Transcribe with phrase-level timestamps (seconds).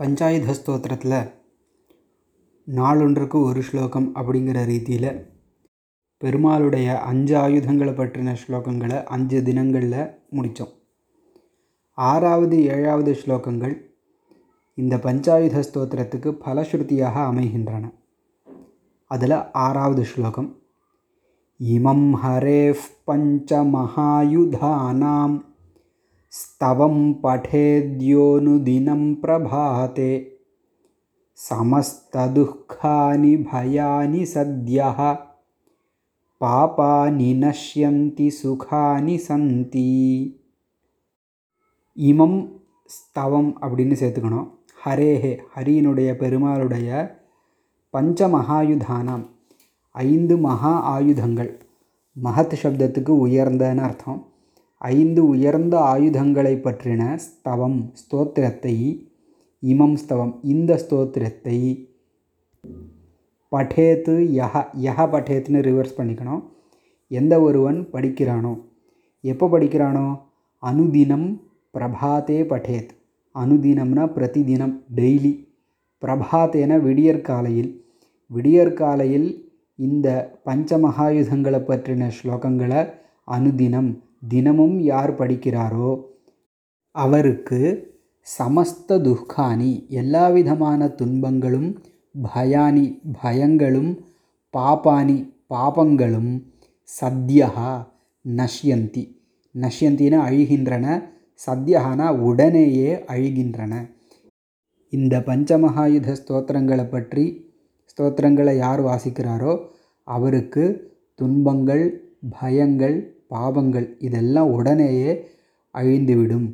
[0.00, 1.32] பஞ்சாயுத ஸ்தோத்திரத்தில்
[2.66, 5.26] நாளொன்றுக்கு ஒரு ஸ்லோகம் அப்படிங்கிற ரீதியில்
[6.24, 10.70] பெருமாளுடைய அஞ்சு ஆயுதங்களை பற்றின ஸ்லோகங்களை அஞ்சு தினங்களில் முடித்தோம்
[11.94, 13.88] ஆறாவது ஏழாவது ஸ்லோகங்கள்
[14.74, 17.92] இந்த பஞ்சாயுத ஸ்தோத்திரத்துக்கு பலஸ்ருதியாக அமைகின்றன.
[19.04, 20.58] அதில் ஆறாவது ஸ்லோகம்
[21.64, 25.49] இமம் ஹரேஃப் பஞ்சமஹாயுதானாம்
[26.33, 30.11] स्तवं पठेद्योनुदिनं प्रभाते
[31.37, 34.99] समस्तदुःखानि भयानि सद्यः
[36.41, 39.91] பாபானி நஷ்யந்தி சுகானி சந்தி
[41.97, 42.39] இமம்
[42.89, 46.89] ஸ்தவம் அப்படின்னு சேர்த்துக்கணும் ஹரேஹே ஹரியினுடைய பெருமாளுடைய
[47.93, 49.25] பஞ்ச மகாயுதானாம்
[49.95, 51.51] ஐந்து மகா ஆயுதங்கள்
[52.15, 54.21] மகத் சப்தத்துக்கு உயர்ந்தன்னு அர்த்தம்
[54.80, 58.74] ஐந்து உயர்ந்த ஆயுதங்களை பற்றின ஸ்தவம் ஸ்தோத்திரத்தை
[59.62, 61.88] இமம் ஸ்தவம் இந்த ஸ்தோத்திரத்தை
[63.52, 66.42] படேத்து யஹ யஹ பட்டேத்துன்னு ரிவர்ஸ் பண்ணிக்கணும்.
[67.08, 68.52] எந்த ஒருவன் படிக்கிறானோ.
[69.20, 70.06] எப்போ படிக்கிறானோ?
[70.62, 71.40] அனுதினம்
[71.74, 72.92] பிரபாத்தே படேத்
[73.34, 75.32] அனுதினம்னா பிரதிதினம் டெய்லி.
[76.02, 77.70] பிரபாத்தேன விடியற்காலையில்.
[78.26, 79.28] விடியற்காலையில்
[79.74, 82.80] இந்த பஞ்சமகாயுதங்களை பற்றின ஸ்லோகங்களை
[83.28, 83.90] அனுதினம்
[84.22, 85.90] தினமும் யார் படிக்கிறாரோ
[86.94, 87.60] அவருக்கு
[88.26, 91.68] சமஸ்த துக்கானி எல்லா விதமான துன்பங்களும்
[92.14, 92.84] பயானி
[93.22, 93.90] பயங்களும்
[94.54, 95.18] பாபானி
[95.50, 96.32] பாபங்களும்
[96.88, 97.48] சத்யா
[98.24, 99.02] நஷ்யந்தி.
[99.54, 100.86] நஷ்யந்தின அழிகின்றன
[101.46, 103.72] சத்யகானா உடனேயே அழிகின்றன.
[104.92, 107.24] இந்த பஞ்சமகாயுத ஸ்தோத்திரங்களை பற்றி
[107.90, 109.52] ஸ்தோத்திரங்களை யார் வாசிக்கிறாரோ
[110.08, 110.64] அவருக்கு
[111.14, 111.84] துன்பங்கள்
[112.38, 112.96] பயங்கள்
[113.32, 115.12] பாவங்கள் இதெல்லாம் உடனேயே
[115.74, 116.48] அழிந்துவிடும்.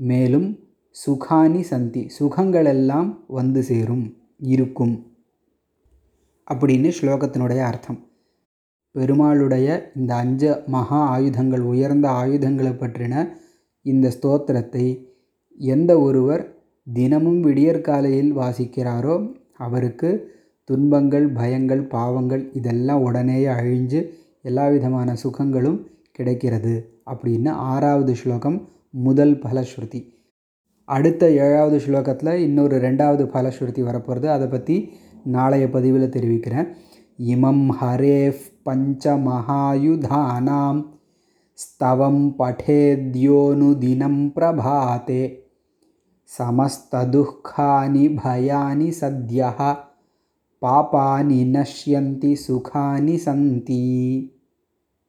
[0.00, 0.48] மேலும்
[0.96, 4.04] சுகானி சந்தி சுகங்களெல்லாம் வந்து சேரும்
[4.46, 4.94] இருக்கும்.
[6.48, 8.00] அப்படின்னு ஸ்லோகத்தினுடைய அர்த்தம்.
[8.94, 13.14] பெருமாளுடைய இந்த அஞ்சு மகா ஆயுதங்கள் உயர்ந்த ஆயுதங்களை பற்றின
[13.86, 14.86] இந்த ஸ்தோத்திரத்தை
[15.60, 16.44] எந்த ஒருவர்
[16.86, 19.16] தினமும் விடியற்காலையில் வாசிக்கிறாரோ
[19.58, 20.10] அவருக்கு
[20.68, 24.00] துன்பங்கள் பயங்கள் பாவங்கள் இதெல்லாம் உடனேயே அழிஞ்சு
[24.48, 25.78] எல்லா விதமான சுகங்களும்
[26.12, 26.74] கிடைக்கிறது
[27.10, 28.58] அப்படின்னு ஆறாவது ஸ்லோகம்
[29.06, 30.00] முதல் பலஸ்ருதி.
[30.88, 34.76] அடுத்த ஏழாவது ஸ்லோகத்தில் இன்னொரு ரெண்டாவது பலஸ்ருதி வரப்போகிறது அதை பற்றி
[35.36, 36.68] நாளைய பதிவில் தெரிவிக்கிறேன்.
[37.32, 40.82] இமம் ஹரேஃப் பஞ்ச மகாயுதானாம்
[41.58, 45.22] ஸ்தவம் படேத்யோனுதினம் பிரபாத்தே
[46.30, 49.50] சமஸ்ததுக்கானி பயானி சத்யா
[50.62, 53.82] பாபானி நஷ்யந்தி சுகானி சந்தி